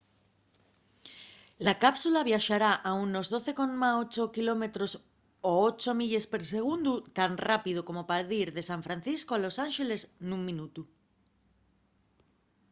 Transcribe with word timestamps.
la 1.65 1.73
cápsula 1.83 2.27
viaxará 2.29 2.71
a 2.89 2.91
unos 3.05 3.25
12,8 3.33 4.33
km 4.35 4.63
o 5.49 5.51
8 5.69 5.99
milles 5.99 6.25
per 6.31 6.41
segundu 6.53 6.93
tan 7.17 7.31
rápido 7.49 7.79
como 7.87 8.01
pa 8.09 8.17
dir 8.31 8.47
de 8.57 8.63
san 8.69 8.81
francisco 8.87 9.31
a 9.33 9.41
los 9.43 9.55
ánxeles 9.67 10.01
nun 10.29 10.41
minutu 10.49 10.81